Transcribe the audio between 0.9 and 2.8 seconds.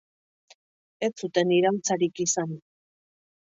Ez zuten iraultzarik izan.